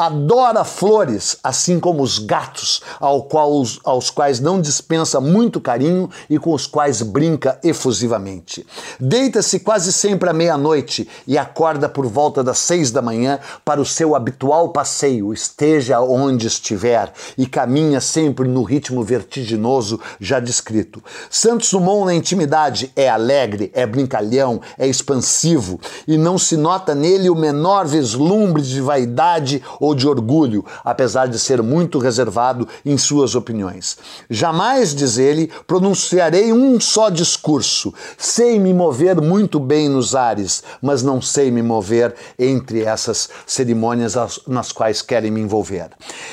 adora 0.01 0.63
flores, 0.63 1.37
assim 1.43 1.79
como 1.79 2.01
os 2.01 2.17
gatos, 2.17 2.81
ao 2.99 3.21
qual, 3.21 3.61
aos 3.83 4.09
quais 4.09 4.39
não 4.39 4.59
dispensa 4.59 5.21
muito 5.21 5.61
carinho 5.61 6.09
e 6.27 6.39
com 6.39 6.55
os 6.55 6.65
quais 6.65 7.03
brinca 7.03 7.59
efusivamente. 7.63 8.65
Deita-se 8.99 9.59
quase 9.59 9.93
sempre 9.93 10.27
à 10.27 10.33
meia-noite 10.33 11.07
e 11.27 11.37
acorda 11.37 11.87
por 11.87 12.07
volta 12.07 12.43
das 12.43 12.57
seis 12.57 12.89
da 12.89 12.99
manhã 12.99 13.39
para 13.63 13.79
o 13.79 13.85
seu 13.85 14.15
habitual 14.15 14.69
passeio, 14.69 15.31
esteja 15.31 16.01
onde 16.01 16.47
estiver, 16.47 17.13
e 17.37 17.45
caminha 17.45 18.01
sempre 18.01 18.47
no 18.47 18.63
ritmo 18.63 19.03
vertiginoso 19.03 19.99
já 20.19 20.39
descrito. 20.39 21.03
Santos 21.29 21.69
Dumont 21.69 22.07
na 22.07 22.15
intimidade 22.15 22.91
é 22.95 23.07
alegre, 23.07 23.71
é 23.75 23.85
brincalhão, 23.85 24.61
é 24.79 24.87
expansivo 24.87 25.79
e 26.07 26.17
não 26.17 26.39
se 26.39 26.57
nota 26.57 26.95
nele 26.95 27.29
o 27.29 27.35
menor 27.35 27.85
vislumbre 27.85 28.63
de 28.63 28.81
vaidade 28.81 29.61
ou 29.79 29.90
ou 29.91 29.95
de 29.95 30.07
orgulho, 30.07 30.65
apesar 30.83 31.27
de 31.27 31.37
ser 31.37 31.61
muito 31.61 31.99
reservado 31.99 32.67
em 32.85 32.97
suas 32.97 33.35
opiniões. 33.35 33.97
Jamais, 34.29 34.95
diz 34.95 35.17
ele, 35.17 35.51
pronunciarei 35.67 36.53
um 36.53 36.79
só 36.79 37.09
discurso. 37.09 37.93
Sei 38.17 38.57
me 38.57 38.73
mover 38.73 39.19
muito 39.21 39.59
bem 39.59 39.89
nos 39.89 40.15
ares, 40.15 40.63
mas 40.81 41.03
não 41.03 41.21
sei 41.21 41.51
me 41.51 41.61
mover 41.61 42.15
entre 42.39 42.83
essas 42.83 43.29
cerimônias 43.45 44.15
nas 44.47 44.71
quais 44.71 45.01
querem 45.01 45.29
me 45.29 45.41
envolver. 45.41 45.89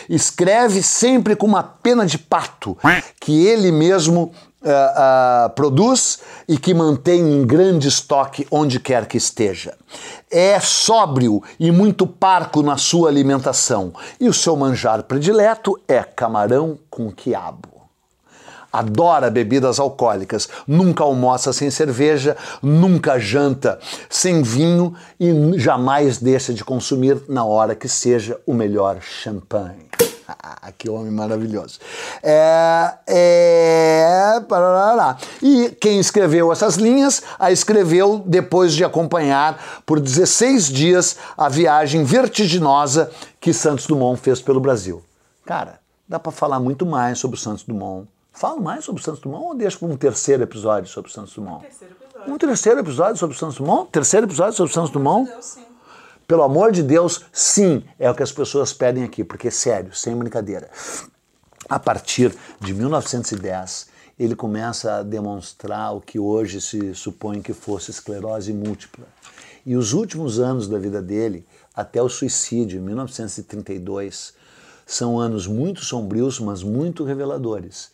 Escreve 0.08 0.82
sempre 0.82 1.34
com 1.34 1.46
uma 1.46 1.62
pena 1.62 2.06
de 2.06 2.18
pato 2.18 2.76
que 3.20 3.44
ele 3.46 3.72
mesmo 3.72 4.32
Uh, 4.60 4.66
uh, 4.66 5.50
produz 5.50 6.18
e 6.48 6.58
que 6.58 6.74
mantém 6.74 7.20
em 7.20 7.46
grande 7.46 7.86
estoque 7.86 8.44
onde 8.50 8.80
quer 8.80 9.06
que 9.06 9.16
esteja. 9.16 9.76
É 10.28 10.58
sóbrio 10.58 11.40
e 11.60 11.70
muito 11.70 12.08
parco 12.08 12.60
na 12.60 12.76
sua 12.76 13.08
alimentação, 13.08 13.92
e 14.18 14.28
o 14.28 14.34
seu 14.34 14.56
manjar 14.56 15.04
predileto 15.04 15.78
é 15.86 16.02
camarão 16.02 16.76
com 16.90 17.12
quiabo. 17.12 17.78
Adora 18.72 19.30
bebidas 19.30 19.80
alcoólicas, 19.80 20.48
nunca 20.66 21.02
almoça 21.02 21.52
sem 21.52 21.70
cerveja, 21.70 22.36
nunca 22.62 23.18
janta 23.18 23.78
sem 24.10 24.42
vinho 24.42 24.94
e 25.18 25.58
jamais 25.58 26.18
deixa 26.18 26.52
de 26.52 26.62
consumir 26.64 27.22
na 27.28 27.44
hora 27.44 27.74
que 27.74 27.88
seja 27.88 28.38
o 28.46 28.52
melhor 28.52 28.98
champanhe. 29.00 29.88
que 30.78 30.88
homem 30.88 31.10
maravilhoso. 31.10 31.78
É, 32.22 32.94
é, 33.06 34.42
e 35.42 35.70
quem 35.80 35.98
escreveu 35.98 36.52
essas 36.52 36.76
linhas 36.76 37.22
a 37.38 37.50
escreveu 37.50 38.22
depois 38.24 38.74
de 38.74 38.84
acompanhar 38.84 39.82
por 39.84 40.00
16 40.00 40.68
dias 40.68 41.16
a 41.36 41.48
viagem 41.48 42.04
vertiginosa 42.04 43.10
que 43.40 43.52
Santos 43.52 43.86
Dumont 43.86 44.20
fez 44.20 44.40
pelo 44.40 44.60
Brasil. 44.60 45.02
Cara, 45.44 45.80
dá 46.06 46.18
para 46.18 46.32
falar 46.32 46.60
muito 46.60 46.84
mais 46.84 47.18
sobre 47.18 47.36
o 47.36 47.40
Santos 47.40 47.64
Dumont. 47.64 48.06
Fala 48.32 48.60
mais 48.60 48.84
sobre 48.84 49.00
o 49.00 49.04
Santos 49.04 49.20
Dumont 49.20 49.46
ou 49.46 49.54
deixa 49.54 49.78
para 49.78 49.88
um 49.88 49.96
terceiro 49.96 50.42
episódio 50.42 50.88
sobre 50.88 51.10
o 51.10 51.12
Santos 51.12 51.34
Dumont? 51.34 51.58
Um 51.58 51.68
terceiro 51.68 51.94
episódio. 51.94 52.34
Um 52.34 52.38
terceiro 52.38 52.80
episódio 52.80 53.16
sobre 53.16 53.36
o 53.36 53.38
Santos 53.38 53.56
Dumont? 53.56 53.90
Terceiro 53.90 54.26
episódio 54.26 54.52
sobre 54.54 54.70
o 54.70 54.74
Santos 54.74 54.90
Dumont? 54.90 55.28
Deus, 55.28 55.44
sim. 55.44 55.67
Pelo 56.28 56.42
amor 56.42 56.72
de 56.72 56.82
Deus, 56.82 57.24
sim, 57.32 57.82
é 57.98 58.10
o 58.10 58.14
que 58.14 58.22
as 58.22 58.30
pessoas 58.30 58.70
pedem 58.74 59.02
aqui, 59.02 59.24
porque 59.24 59.50
sério, 59.50 59.94
sem 59.94 60.14
brincadeira. 60.14 60.68
A 61.66 61.78
partir 61.78 62.36
de 62.60 62.74
1910, 62.74 63.86
ele 64.18 64.36
começa 64.36 64.96
a 64.96 65.02
demonstrar 65.02 65.96
o 65.96 66.02
que 66.02 66.18
hoje 66.18 66.60
se 66.60 66.94
supõe 66.94 67.40
que 67.40 67.54
fosse 67.54 67.90
esclerose 67.90 68.52
múltipla. 68.52 69.06
E 69.64 69.74
os 69.74 69.94
últimos 69.94 70.38
anos 70.38 70.68
da 70.68 70.78
vida 70.78 71.00
dele, 71.00 71.46
até 71.74 72.02
o 72.02 72.10
suicídio, 72.10 72.78
em 72.78 72.82
1932, 72.82 74.34
são 74.84 75.18
anos 75.18 75.46
muito 75.46 75.82
sombrios, 75.82 76.38
mas 76.38 76.62
muito 76.62 77.04
reveladores. 77.04 77.90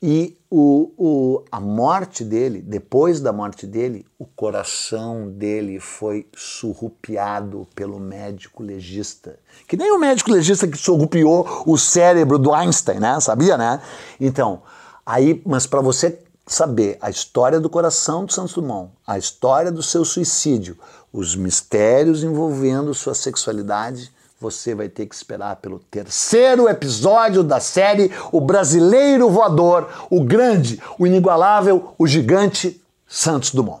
E 0.00 0.38
o, 0.48 0.92
o, 0.96 1.44
a 1.50 1.60
morte 1.60 2.22
dele, 2.24 2.62
depois 2.62 3.20
da 3.20 3.32
morte 3.32 3.66
dele, 3.66 4.06
o 4.16 4.24
coração 4.24 5.28
dele 5.28 5.80
foi 5.80 6.26
surrupiado 6.36 7.66
pelo 7.74 7.98
médico 7.98 8.62
legista. 8.62 9.38
Que 9.66 9.76
nem 9.76 9.90
o 9.90 9.98
médico 9.98 10.30
legista 10.30 10.68
que 10.68 10.78
surrupiou 10.78 11.64
o 11.66 11.76
cérebro 11.76 12.38
do 12.38 12.54
Einstein, 12.54 13.00
né? 13.00 13.18
Sabia, 13.18 13.58
né? 13.58 13.82
Então, 14.20 14.62
aí, 15.04 15.42
mas 15.44 15.66
para 15.66 15.80
você 15.80 16.18
saber 16.46 16.96
a 17.00 17.10
história 17.10 17.58
do 17.58 17.68
coração 17.68 18.24
do 18.24 18.32
Santos 18.32 18.54
Dumont, 18.54 18.90
a 19.06 19.18
história 19.18 19.70
do 19.70 19.82
seu 19.82 20.04
suicídio, 20.04 20.78
os 21.12 21.34
mistérios 21.34 22.22
envolvendo 22.22 22.94
sua 22.94 23.14
sexualidade, 23.14 24.12
você 24.40 24.74
vai 24.74 24.88
ter 24.88 25.06
que 25.06 25.14
esperar 25.14 25.56
pelo 25.56 25.78
terceiro 25.78 26.68
episódio 26.68 27.42
da 27.42 27.60
série 27.60 28.10
O 28.30 28.40
Brasileiro 28.40 29.28
Voador, 29.30 29.88
o 30.10 30.22
grande, 30.22 30.80
o 30.98 31.06
inigualável, 31.06 31.94
o 31.98 32.06
gigante 32.06 32.80
Santos 33.06 33.50
Dumont. 33.50 33.80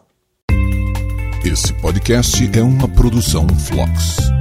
Esse 1.44 1.72
podcast 1.80 2.50
é 2.58 2.62
uma 2.62 2.88
produção 2.88 3.46
Flux. 3.66 4.37